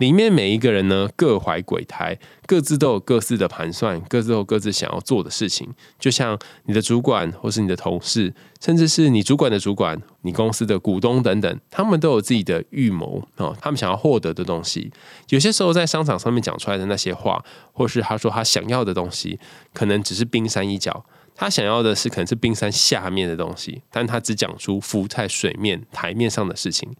[0.00, 5.68] 里面每一个人呢，各怀鬼胎，各自都有各自的盘算，各自有各自想要做的事情。
[5.98, 8.32] 就像你的主管，或是你的同事，
[8.62, 14.90] 甚至是你主管的主管、你公司的股东等等，他们都有自己的预谋哦，他们想要获得的东西。
[15.28, 19.38] 有些时候在商场上面讲出来的那些话，或是他说他想要的东西，
[19.74, 21.04] 可能只是冰山一角。
[21.36, 26.90] 他想要的是可能是冰山下面的东西，但他只讲出浮在水面台面上的事情。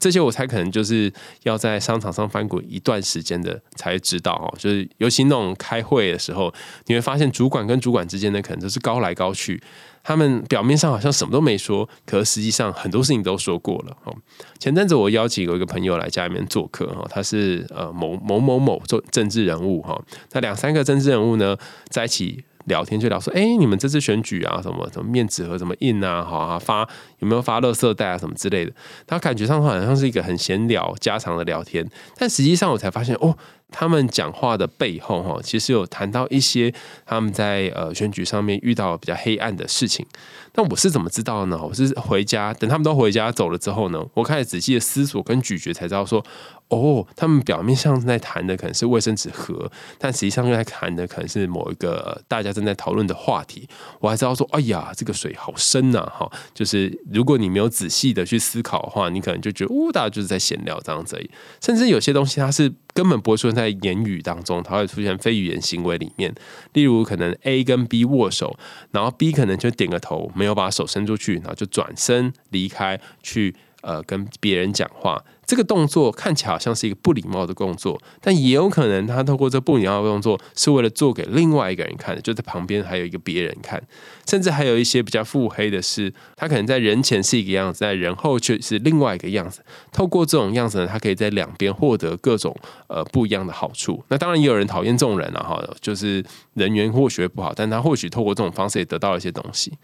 [0.00, 1.12] 这些我猜可能就是
[1.44, 4.52] 要在商场上翻滚一段时间的才知道哦。
[4.58, 6.52] 就是尤其那种开会的时候，
[6.86, 9.62] 你会发现主管跟主管之间呢，可能都是高来高去。
[10.02, 13.96] 他们表面上好像什么都没说，可实际上很多事情都说过了。
[14.04, 14.14] 哦，
[14.58, 19.98] 前阵子我邀请有一个朋友来家里面做客，哈，他是呃某某某某做政治人物，哈，
[20.32, 21.56] 那两三个政治人物呢
[21.88, 22.44] 在一起。
[22.66, 26.24] 聊天就聊说，哎，你们这次选举啊，什么什么面纸和什么印啊？
[26.24, 28.72] 好啊，发有没有发乐色袋啊，什么之类的？
[29.06, 33.36] 他感觉上好像是一个很闲聊、家常的聊天，但实际上我才发现，哦。
[33.76, 36.72] 他们讲话的背后，哈，其实有谈到一些
[37.04, 40.06] 他们在呃选举上面遇到比较黑暗的事情。
[40.54, 41.58] 那我是怎么知道呢？
[41.60, 46.24] 我是回家等他们都回家走了之后呢，我开始仔细的思索跟咀嚼，才知道说，
[46.68, 53.68] 哦，他们表面上在谈的可能是卫生纸盒，但实际上又在谈的可能是某一个大家正在讨论的话题。
[54.00, 61.14] 我还知道说，哎呀，这个水好深呐，哈，就是如果你没有仔细的去思考的话，你可能就觉得，哦，大家就是在闲聊这样子。
[61.60, 62.72] 甚至有些东西它是。
[62.94, 66.32] 根本不会出现在言语当中，它会出现非语言行为里面。
[66.74, 68.56] 例如，可能 A 跟 B 握手，
[68.92, 73.54] 然后 B 可能就点个头，没有把手伸出去，然后就转身离开去。
[73.86, 83.78] 呃，跟别人讲话这个动作看起来好像是一个不礼貌的动作，但也有可能他透过这不礼貌的动作是为了做给另外一个人看的，就在旁边还有一个别人看，
[84.26, 89.62] 甚至还有一些比较腹黑的是，他可能在人前是一个样子，在人后却是另外一个样子。
[89.92, 94.02] 透过这种样子呢，他可以在两边获得各种呃不一样的好处。
[94.08, 99.74] 那当然也有人讨厌这种人了哈，就是人缘或许不好，但他或许透过这种方式也得到了一些东西。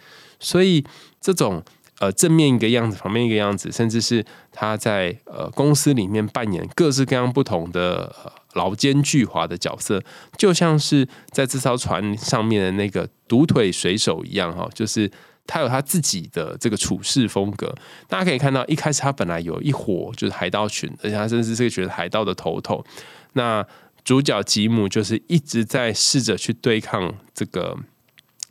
[0.41, 0.85] 所以
[1.21, 1.63] 这种。
[2.01, 8.11] 呃，正面一个样子，旁边一个样子，甚至是他在呃公司里面扮演各式各样不同的
[8.55, 10.03] 老奸巨猾的角色，
[10.39, 15.11] 就像是在这艘船上面的那个独腿水手一样哈，就是
[15.47, 17.75] 他有他自己的这个处事风格。
[18.09, 22.83] 大家可以看到，一开始他本来有一伙就是海盗群，而且他甚至是觉得海盗的头头。
[23.35, 23.63] 那
[24.03, 27.77] 主角吉姆就是一直在试着去对抗这个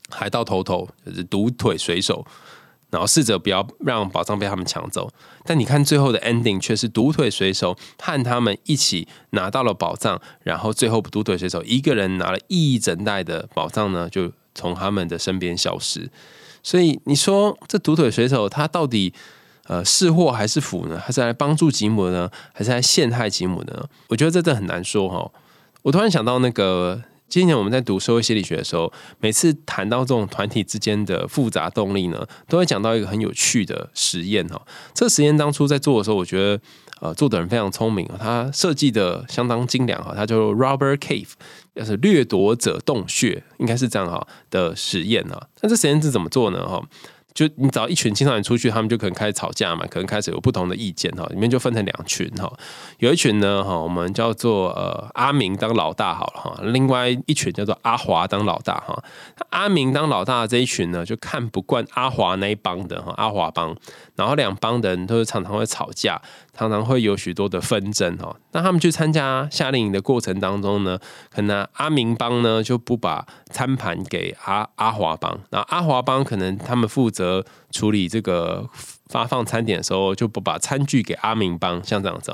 [0.09, 2.25] 海盗头头，就是独腿水手。
[2.91, 5.11] 然后试着不要让宝藏被他们抢走，
[5.43, 16.09] 但你看最后的 ending 却是独腿水手和他们一起拿到了宝藏，然后最后独腿水手一个人拿了一整袋的宝藏呢，就从他们的身边消失。
[16.63, 19.13] 所以你说这独腿水手他到底
[19.67, 20.99] 呃是祸还是福呢？
[20.99, 22.31] 还是来帮助吉姆呢？
[22.53, 23.85] 还是来陷害吉姆呢？
[24.07, 25.31] 我觉得这真的很难说哈。
[25.83, 27.03] 我突然想到那个。
[27.29, 34.59] 今年我们在读社会心理学的时候，每次谈到这种团体之间的复杂动力呢，都会讲到一个很有趣的实验哈。
[34.95, 36.59] 这个实验当初在做的时候，我觉得
[37.01, 41.29] 呃做的人非常聪明啊，他设计的相当精良哈，他叫 Robert Cave，
[41.75, 45.47] 要是掠夺者洞穴，应该是这样哈的实验啊。
[45.61, 46.81] 那这实验是怎么做呢哈？
[47.33, 52.51] 就你找一群青少年出去，他们就可能开始吵架嘛，可能开始有不同的意见哈，里面就分成两群哈，
[52.97, 59.03] 有一群呢哈，我们叫做呃阿明当老大好了哈，另外一群叫做阿华当老大哈，
[59.51, 63.75] 阿明当老大的这一群呢，就看不惯阿华那一帮的哈，阿华帮，
[64.15, 66.21] 然后两帮的人都是常常会吵架。
[66.51, 70.99] 常常会有许多的纷争哈，那他们去参加夏令营的过程当中呢，
[71.33, 77.18] 可能阿明帮呢就不把餐盘给阿阿华帮，那阿华帮可能他们负责
[77.71, 78.69] 处理这个
[79.07, 82.31] 发放餐点的时候就不把餐具给阿明帮，像这样子，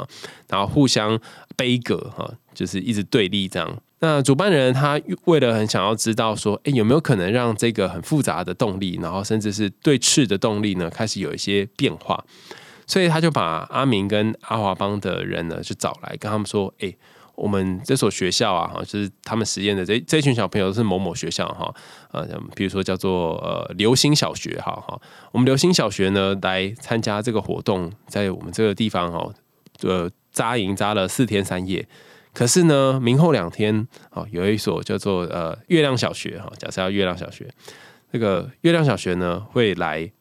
[0.50, 1.20] 然后互相
[1.56, 3.78] 背格哈，就是一直对立这样。
[4.00, 12.24] 那主办人他为了很想要知道说，哎有没有可能让这个很复杂的动力，然后甚至是对峙的动力呢，开始有一些变化。
[12.88, 16.96] 所以他就把阿明跟阿华帮的人呢，就找来跟他们说：“哎，
[17.36, 21.74] 我们这所学校啊，哈，就是他们实验的这这群小朋友是某某学校哈，
[22.12, 25.00] 呃，比如说叫做呃流星小学哈哈，
[25.32, 29.30] 我们流星小学呢来参加这个活动，在我们这个地方哈，
[29.82, 31.88] 呃，扎营扎了四天三夜。
[32.34, 37.50] 可是呢，明后两天啊，有一所叫做呃月亮小学哈，假设要月亮小学，
[38.12, 40.12] 这个月亮小学呢会来。”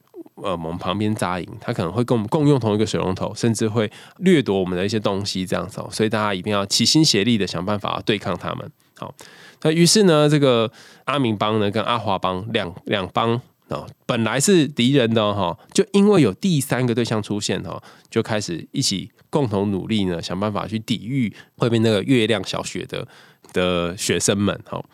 [0.43, 5.81] 呃，我们旁边扎营，他可能会跟我们共用同一个水龙头，甚至会掠夺我们的一些东西，这样子。
[5.81, 8.69] 哦所以大家一定要齐心协力的想办法对抗他们。
[8.97, 9.15] 好，
[9.63, 10.71] 那于是呢，这个
[11.05, 23.07] 阿明帮呢跟阿华帮两两帮啊，本来是敌人的哈，就因为有第三个对象出现哈，就开始一起共同努力呢，想办法去抵御外面那个月亮小学的
[23.53, 24.61] 的学生们。
[24.67, 24.85] 哈。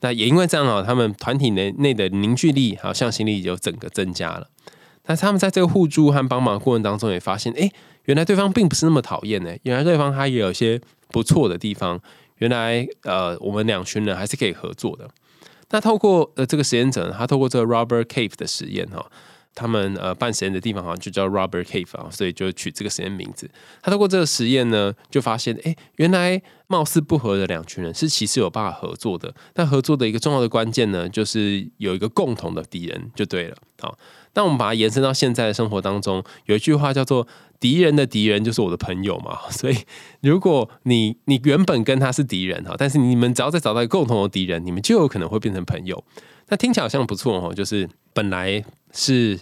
[0.00, 4.46] 那也因为这样啊，他们团体内内的凝聚力还有向心力就整个增加了。
[5.04, 7.70] 但是他们在这个互助和帮忙过程当中，也发现，哎，
[8.04, 9.54] 原来对方并不是那么讨厌呢。
[9.62, 12.00] 原来对方他也有一些不错的地方。
[12.38, 15.08] 原来，呃，我们两群人还是可以合作的。
[15.70, 19.08] 那透过呃这个实验者，他透过这个 robber Cave 的实验哈，
[19.54, 23.48] 他们呃办实验的地方好像就叫 Rubber Cave 啊，所以就取这个实验名字。
[23.80, 29.32] 他透过这个实验呢，就发现，哎，原来貌似不合的两群人是其实有办法合作的。
[29.52, 33.56] 但合作的一个重要的关键呢，就是有一个共同的敌人就对了。
[33.80, 33.96] 好，
[34.34, 37.26] 那我们把它延伸到现在的生活当中，有一句话叫做
[37.58, 39.38] “敌人的敌人就是我的朋友”嘛。
[39.50, 39.76] 所以，
[40.20, 46.04] 如果你你原本跟他是敌人哈，但是你们只要再找到一个共同的敌人，你们就有可能会变成朋友。
[46.48, 48.64] 那听起来好像不错哦，就是本来。
[48.96, 49.40] 是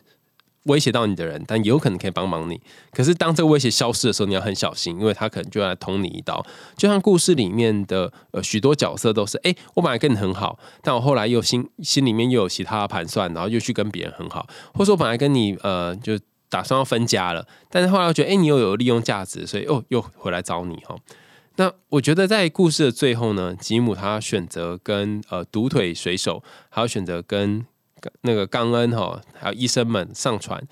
[0.64, 2.60] 威胁到你的人，但也有可能可以帮忙你。
[2.92, 6.44] 可是当这个威胁消失的时候，你要很小心，因为他可能就来捅你一刀。
[6.76, 16.16] 就像故事里面的呃许多角色都是，哎，我本来跟你很好，但我后来又心心里面又有其他盘算，然后又去跟别人很好，或者说本来跟你呃就
[16.48, 20.94] 打算要分家了，但是后来又觉得，哎，你又有利用价值，所以哦又回来找你哈。
[21.56, 27.66] 那我觉得在故事的最后呢，吉姆他选择跟呃独腿水手，还有选择跟。
[28.22, 30.62] 那个刚恩哈，还有医生们上传，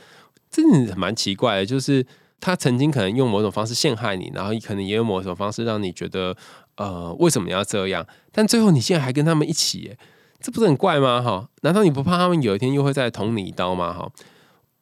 [0.50, 1.66] 真的蛮奇怪的。
[1.66, 2.06] 就是
[2.40, 6.36] 他曾经可能用某种方式陷害你，然后可能也有某种方式让你觉得，
[6.76, 8.06] 呃，为什么要这样？
[8.32, 9.96] 但最后你现在还跟他们一起，
[10.40, 11.20] 这不是很怪吗？
[11.20, 13.92] 哈，难道你不怕他们有一天又会再捅你一刀吗？
[13.92, 14.10] 哈。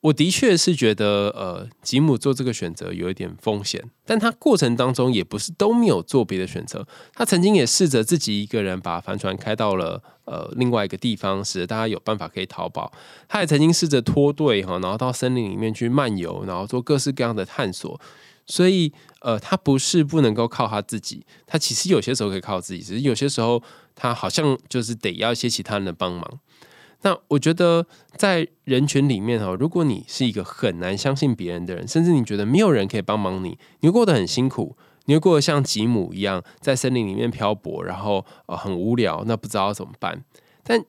[0.01, 6.87] 我的确是觉得，呃，吉姆做这个选择有一点风险，但他过程当中也不是都没有做别的选择。
[7.15, 12.93] 他曾经也试着自己一个人把帆船开到了呃另外一个地方，使得大家有办法可以逃跑。
[13.27, 18.01] 他也曾经试着脱队哈，然后到森林里面去漫游，然后做各式各样的探索。
[18.47, 23.63] 所以，呃，他不是不能够靠他自己，他其实有些时候可以靠自己，只是有些时候
[23.95, 26.41] 他好像就是得要一些其他人的帮忙。
[27.03, 40.25] 那我觉得在人群里面哈，如果你是一个很难相信别人的人，甚至你觉得没有人可以帮忙你，你会过得很辛苦，你会过得像吉姆一样在森林里面漂泊，然后呃很无聊，那不知道怎么办。
[40.65, 40.85] 但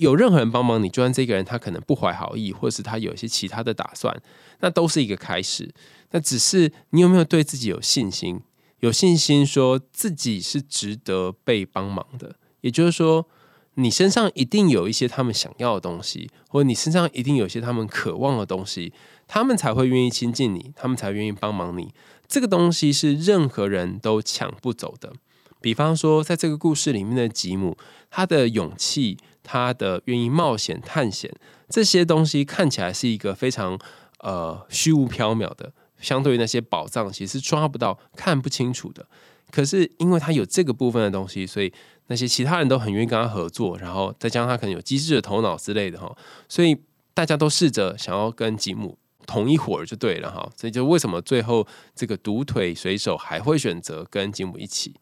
[0.00, 4.20] 有任何人帮忙你，就算这个人他可能不怀好意，或是他有一些其他的打算，
[4.58, 5.72] 那都是一个开始。
[6.10, 8.40] 那只是你有没有对自己有信心？
[8.80, 13.28] 有信心说自己是值得被帮忙的，也就是说。
[13.74, 18.92] 你身上一定有一些他们想要的东西，或者你身上一定有一些他们渴望的东西，
[19.26, 21.94] 他们才会愿意亲近你，他们才愿意帮忙你。
[22.28, 25.14] 这个东西是任何人都抢不走的。
[25.60, 27.76] 比方说，在这个故事里面的吉姆，
[28.10, 31.34] 他的勇气，他的愿意冒险探险，
[31.70, 33.78] 这些东西看起来是一个非常
[34.18, 39.06] 呃虚无缥缈的，相对于那些宝藏，其实是抓不到、看不清楚的。
[39.50, 41.72] 可是因为他有这个部分的东西，所以。
[42.08, 46.14] 那些其他人都很愿意跟他合作，然后再加上他可能有机智的头脑之类的哈，
[46.48, 46.76] 所以
[47.14, 50.50] 大家都试着想要跟吉姆同一伙儿就对了哈。
[50.56, 54.94] 所以就为什么最后这个独腿水手还会选择跟吉姆一起？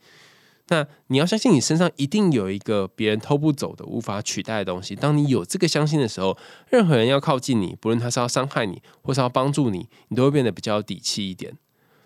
[0.68, 4.94] 那你要相信你身上一定有一个别人偷不走的、无法取代的东西。
[4.94, 11.56] 当你有这个相信的时候，任何人要靠近你，不论他是要伤害你或是要帮助你，你都会变得比较有底气一点。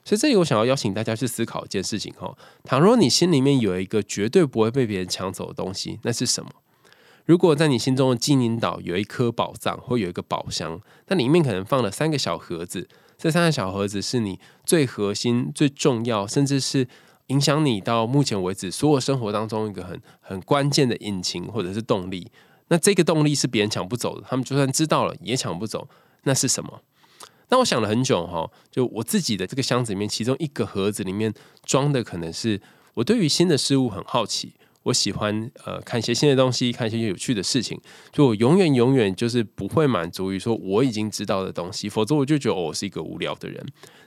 [0.04, 6.50] 所以这里我想要邀请大家去思考一件事情哈，倘若你心里面有一个绝对不会被别人抢走的东西，那是什么？
[7.24, 12.86] 如果在你心中的金银岛有一颗宝藏或有一个宝箱，那里面可能放了三个小盒子，
[13.16, 16.86] 这三个小盒子是你最核心、最重要，甚至是
[17.28, 22.30] 影响你到目前为止所有生活当中一个很很关键的引擎或者是动力。
[22.68, 25.88] 那这个动力是别人抢不走的，他们就算知道了也抢不走，
[26.24, 26.82] 那是什么？
[27.54, 31.32] 那我想了很久哈，就我自己的这个箱子里面，其中一个盒子里面
[31.64, 32.60] 装的可能是
[32.94, 37.80] 我对于新的事物很好奇，我喜欢呃看一些新的东西，看一些有趣的事情。
[38.12, 43.64] 就我永远永远就是不会满足于说我已经知道的东西，否则我就觉得我是一个无聊的人。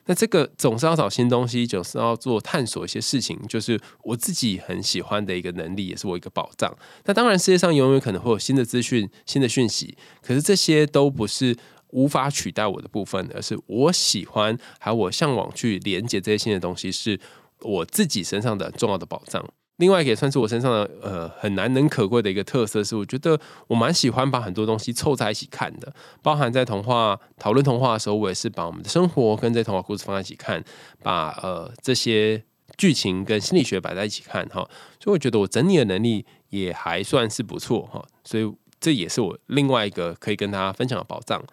[0.07, 6.77] 那这个总是要找新东西，总是要做探索一些事情，就是我自己很喜欢的一个能力，也是我一个宝藏。
[7.05, 11.55] 那当然，世界上永远可能会有新的资讯、新的讯息，可是这些都不是。
[11.89, 17.19] 无法取代我的部分，而是我喜欢还有我向往去连接这些新的东西，是
[17.61, 19.43] 我自己身上的重要的宝藏。
[19.77, 25.93] 另外，也算是我身上的呃很难能可贵的一个特色，是我觉得我蛮喜欢把很多东西凑在一起看的。
[26.23, 30.63] 包含在童话讨论童话的时候，我也是把我们的生活跟这童话故事放在一起看，
[31.03, 32.43] 把呃这些
[32.75, 34.67] 剧情跟心理学摆在一起看哈。
[34.99, 38.03] 所以我觉得我整理的能力也还算是不错哈。
[38.23, 41.43] 所以这也是我另外一个可以跟大家分享的宝藏。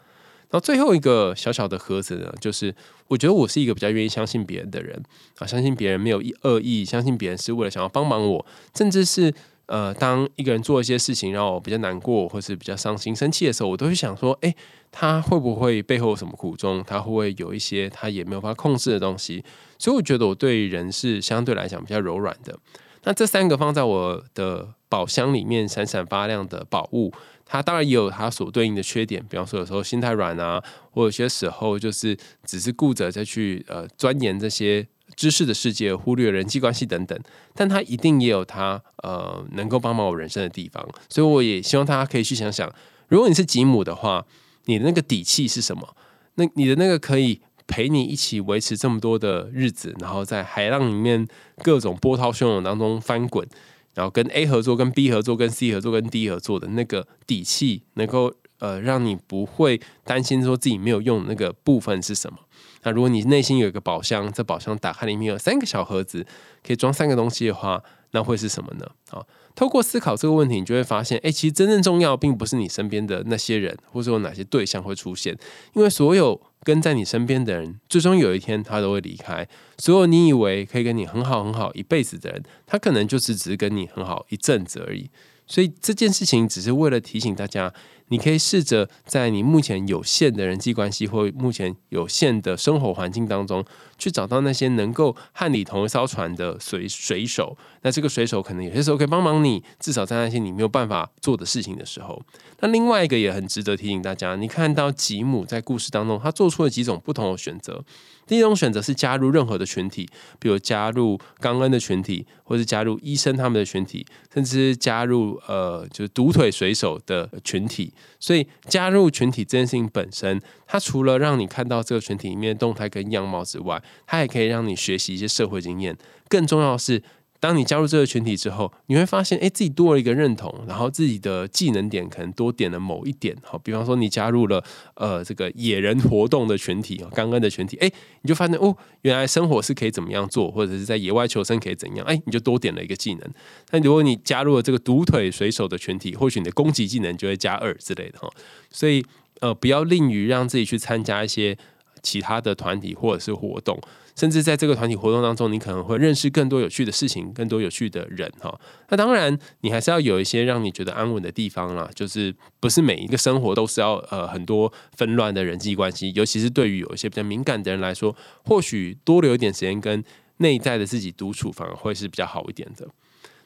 [0.50, 2.74] 然后最后一个小小的盒子呢，就是
[3.08, 5.02] 我觉得我是一个比较愿意相信别人的人
[5.38, 9.32] 啊，相信别人没有恶意，相信别人是为了想要帮忙我，甚至是
[9.66, 14.54] 呃，当一个人做一些事情让我比较难过，或是比较伤心、生气的时候，我都会想说，哎，
[14.92, 16.84] 他会不会背后有什么苦衷？
[16.84, 19.42] 他会不会有一些他也没有办法控制的东西？
[19.78, 22.58] 所以我觉得我对人是相对来讲比较柔软的。
[23.04, 27.12] 那这三个放在我的宝箱里面闪闪发亮的宝物。
[27.54, 34.84] 他当然也有他所对应的缺点，比方说有时候心太软啊，或有些时候就是只是顾着再去呃钻研这些
[35.14, 37.16] 知识的世界，忽略人际关系等等。
[37.54, 42.68] 但他一定也有他呃能够帮忙我人生的地方，所以我也希望大家可以去想想，
[43.06, 44.26] 如果你是吉姆的话，
[44.64, 45.96] 你的那个底气是什么？
[46.34, 51.24] 那你的那个可以陪你一起维持这么多的日子，然后在海浪里面
[51.62, 53.46] 各种波涛汹涌当中翻滚。
[53.94, 62.38] 然后跟 A 合作、跟 B 合作、跟 C 合作、跟 D 合作的那个底气，能够呃让你不会担心说自己没有用那个部分是什么？
[62.82, 66.26] 那如果你内心有一个宝箱，这宝箱打开里面有三个小盒子，
[66.66, 68.86] 可以装三个东西的话，那会是什么呢？
[69.10, 69.24] 啊，
[69.54, 75.36] 透过思考这个问题，你就会发现，哎，其实真正重要并不是你身边的那些人，或者有哪些对象会出现，
[75.74, 76.40] 因为所有。
[76.64, 79.46] 跟在你身边的人，最终有一天他都会离开。
[79.78, 85.08] 所有你以为可以跟你很好很好一辈子的人，他可能就是只是跟你很好一阵子而已。
[85.46, 87.72] 所以这件事情只是为了提醒大家。
[88.08, 93.64] 你可以试着在你目前有限的人际关系或目前有限的生活环境当中，
[93.98, 97.56] 去找到那些能够和你同一艘船的水水手。
[97.82, 102.20] 那这个水手可能有些时候可以帮忙你，至少在那些你没有办法做的事情的时候。
[102.60, 107.84] 那另外一个也很值得提醒大家，你看到吉姆在故事当中，他做出了几种不同的选择。
[108.26, 117.92] 第一种选择是加入任何的群体，比如加入刚恩的群体，或者加入医生他们的群体，甚至加入呃就是独腿水手的群体。
[118.18, 125.96] 所以加入群体这件事情本身，它除了让你看到这个群体里面的动态跟样貌之外，它也可以让你学习一些社会经验。
[126.28, 127.02] 更重要的是。
[127.40, 133.36] 当你加入这个群体之后，你会发现，哎，自己多了一个认同，然后自己的技能点可能多点了某一点。
[133.42, 134.64] 好，比方说你加入了
[134.94, 137.92] 呃这个野人活动的群体，刚刚的群体，哎，
[138.22, 143.30] 你就发现哦，原来生活是可以怎么样做，或者是在野外求生可以怎样，哎，你就多点了一个技能。
[143.72, 148.30] 那如果你加入了这个独腿水手的群体，或许你的攻击技能就会加二之类的哈。
[148.70, 149.04] 所以
[149.40, 151.58] 呃，不要吝于让自己去参加一些
[152.04, 153.76] 其他的团体或者是活动。
[154.14, 158.56] 甚至在这个团体活动当中，你可能会认识更多有趣的事情，更多有趣的人哈。
[158.90, 161.90] 那当然，你还是要有一些让你觉得安稳的地方啦。
[161.96, 170.04] 就是不是每一个生活都是要呃很多纷乱的人际关系，尤其是对于有一些比较敏感的人来说，或许多留一点时间跟
[170.36, 172.86] 内在的自己独处，反而会是比较好一点的。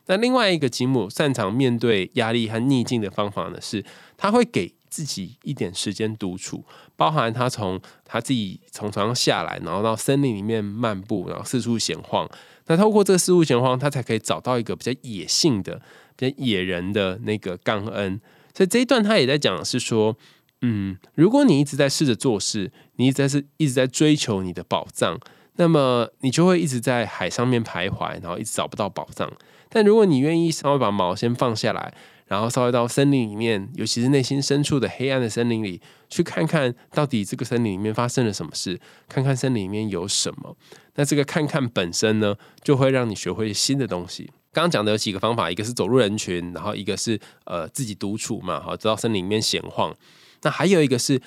[0.04, 3.82] 那另外一个吉姆擅长面对压力和逆境的方法呢，是
[4.18, 4.74] 他会给。
[4.88, 6.64] 自己一点时间独处，
[6.96, 12.28] 包含他从他自己从床上下来，然后到森林里面漫步，然后四处闲晃。
[12.66, 15.80] 那透过这个四处闲晃，他才可以找到一个比较野性的、
[16.16, 18.20] 比较野人的那个刚恩。
[18.54, 20.16] 所以这一段他也在讲的是说，
[20.62, 25.18] 嗯，如果你一直在试着做事，你一直在是一直在追求你的宝藏，
[25.56, 29.32] 那么你就会一直在海上面徘徊，然后一直找不到宝藏。
[29.68, 31.94] 但如果你愿意稍微把毛先放下来。
[32.28, 40.56] 然后稍微到森林里面，尤其是内心深处的黑暗的森林里，去看看到底这个森林里面发生了什么事，看看森林里面有什么。
[40.94, 44.30] 那这个看看本身呢，就会让你学会新的东西。
[44.52, 49.96] 刚刚讲的有几个方法，一个是走入人群，然后一个是呃自己独处嘛，好，知道森林里面闲晃。
[50.42, 51.20] 那还有一个是，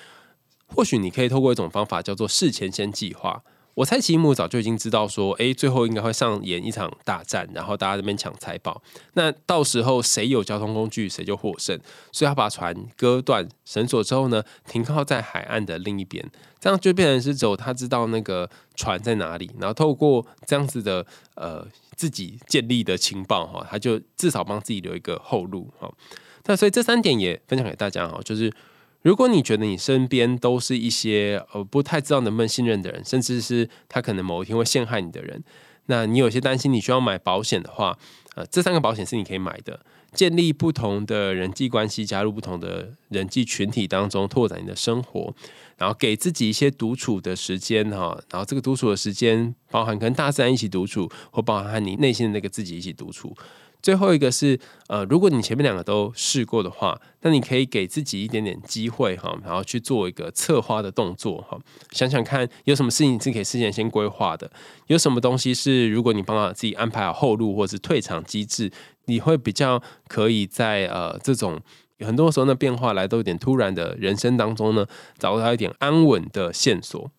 [0.66, 3.42] 或许你可以透过一种方法叫做事前先计划。
[3.74, 8.82] 我猜吉姆早就已经知道说，哎，最后应该会上演一场大战，然后大家这边抢财宝。
[9.14, 11.78] 那到时候谁有交通工具，谁就获胜。
[12.12, 16.22] 所以他把船割断绳索之后呢，停靠在海岸的另一边，
[16.60, 21.06] 这样就变成是走他知道那个船在哪里，然后透过这样子的
[21.36, 21.66] 呃
[21.96, 25.90] 自己建立的情报哈，他就至少帮自己留一个后路哈。
[26.44, 28.52] 那所以这三点也分享给大家哈，就是。
[29.02, 35.42] 如果你觉得你身边都是一些呃不太知道能不能信任的人，甚至是他可能某一天会陷害你的人，
[35.86, 37.98] 那你有些担心，你需要买保险的话，
[38.36, 39.80] 呃，这三个保险是你可以买的。
[40.12, 45.34] 建立不同的人际关系，加入不同的人际群体当中，拓展你的生活，
[45.78, 48.22] 然后给自己一些独处的时间哈。
[48.30, 53.34] 然后这个独处的时间，包含跟大自然一起独处，或包含和你内心的那个自己一起独处。
[53.82, 61.58] 最后一个是，呃，如果你前面两个都试过的话，那你可以给自己一点点机会哈，然后去做一个策划的动作哈，
[61.90, 64.48] 想想看有什么事情是可以事先先规划的，
[64.86, 68.70] 有什么东西是如果你帮他自己安排好后路或者是退场机制，
[69.06, 71.60] 你会比较可以在呃这种
[71.98, 74.86] 很多时候呢变化来都有点突然的人生当中呢，
[75.18, 77.10] 找到一点安稳的线索。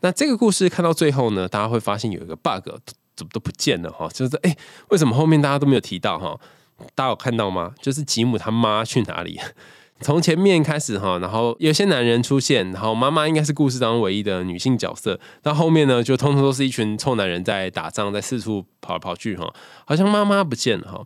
[0.00, 2.68] 那这个故事看到最后呢，大家会发现有一个 bug。
[3.18, 4.08] 怎么都不见了哈？
[4.14, 4.56] 就是哎，
[4.90, 6.38] 为什么后面大家都没有提到哈？
[6.94, 7.74] 大家有看到吗？
[7.82, 9.40] 就是吉姆他妈去哪里？
[10.00, 15.18] 从前面开始哈，然后有些男人出现，然后妈妈应该是故事当中唯一的女性角色。
[15.42, 19.52] 到后面呢，就通通都是一群臭男人在打仗，在四处跑来跑去哈，
[19.84, 21.02] 好像妈妈不见了哈。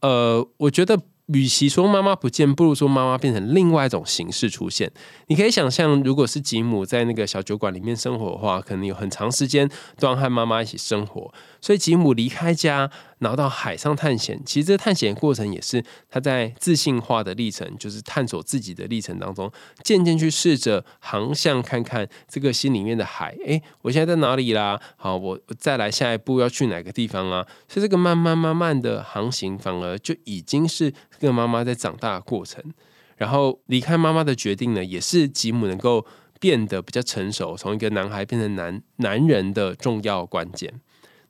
[0.00, 0.96] 呃，我觉得
[1.26, 4.90] 与其说妈妈不见，不如说妈妈变成另外一种形式出现。
[5.26, 9.68] 你可以想象，如果是吉姆在那个小酒馆里面生活的话，可能有很长时间
[9.98, 11.32] 都要和妈妈一起生活。
[11.60, 14.40] 所以吉姆离开家，然后到海上探险。
[14.44, 19.50] 其实这探险过程也是他在自信化的历程，就是探索自己的历程当中，
[19.82, 23.36] 渐渐去试着航向看看这个心里面的海。
[23.44, 24.80] 诶，我现在在哪里啦？
[24.96, 27.46] 好，我再来下一步要去哪个地方啊？
[27.68, 32.62] 所以这个慢慢慢慢的航行，反而就已经是这个妈妈在长大的过程。
[33.16, 36.04] 然后离开妈妈的决定呢，也是吉姆能够
[36.38, 40.80] 变得比较成熟，从一个男孩变成男男人的重要关键。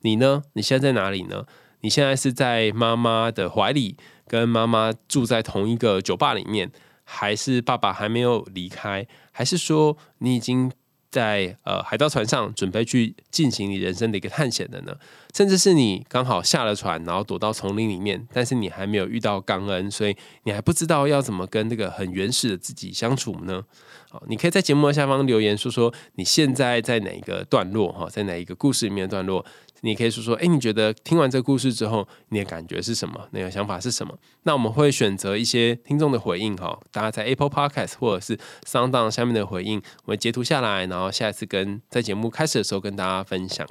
[0.01, 0.43] 你呢？
[0.55, 1.45] 你现在在哪里呢？
[1.87, 6.68] 你现在是在妈妈的怀里，跟妈妈住在同一个酒吧里面，
[7.05, 9.07] 还是爸爸还没有离开？
[9.30, 10.72] 还是说你已经
[11.12, 14.97] 在呃海盗船上，准备去进行你人生的一个探险的呢？
[15.32, 23.62] 甚至是你刚好下了船，然后躲到丛林里面，但是你还没有遇到刚恩，所以你还不知道要怎么跟这个很原始的自己相处呢？
[24.11, 29.47] 好，你可以在节目的下方留言说说你现在在哪一个段落哈，在哪一个故事里面的段落。
[29.87, 33.28] 你可以说说，哎，你觉得听完这个故事之后，你的感觉是什么？
[33.30, 34.18] 你的想法是什么？
[34.43, 43.64] 那我们会选择一些听众的回应哈，大家在 Apple Podcast 或者是 Sound 下面的回应，我们截图下来，然后下一次跟在节目开始的时候跟大家分享。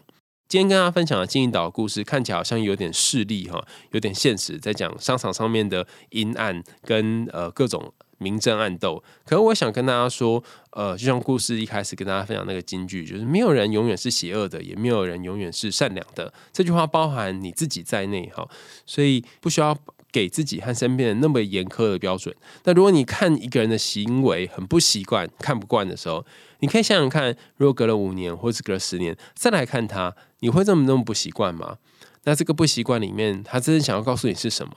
[0.48, 7.94] 今天跟大家分享的金银岛故事，看起来好像有点势利哈，有点现实，在讲商场上面的阴暗跟呃各种。
[8.18, 16.34] 明争暗斗，可是我想跟大家说，呃，就像故事一开始跟大家分享那个金句，就是没有人永远是邪恶的，也没有人永远是善良的。
[16.54, 18.48] 这句话包含你自己在内，哈，
[18.86, 19.78] 所以不需要
[20.12, 22.34] 给自己和身边人那么严苛的标准。
[22.64, 26.26] 那如果你看一个人的行为很不习惯、看不惯的时候，
[26.60, 31.78] 你可以想想看，如果隔了五年或者隔了十年再来看他，你会这么那么不习惯吗？
[32.24, 34.74] 那这个不习惯里面，他真正想要告诉你是什么？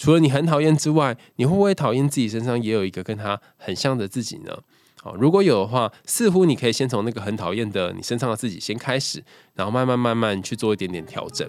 [0.00, 4.56] 除了你很讨厌之外，你会不会讨厌自己身上也有一个跟他很像的自己呢？
[5.02, 9.22] 好，如果有的话，似乎你可以先从那个很讨厌的你身上的自己先开始，
[9.54, 11.46] 然后慢慢慢慢去做一点点调整。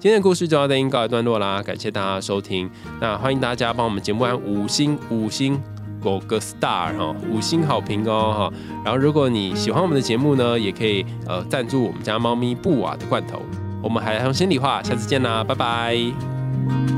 [0.00, 2.70] 今天的故事就要在这告一段落啦，感谢大家收听。
[2.98, 5.60] 那欢迎大家帮我们节目按五星五星
[6.02, 8.58] 狗个 star 哈，五星好评哦哈。
[8.82, 13.42] 然后如果你喜欢我们的节目呢，也可以呃赞助我们家猫咪布瓦的罐头。
[13.82, 16.91] 我们海洋心里话，下次见啦，拜拜。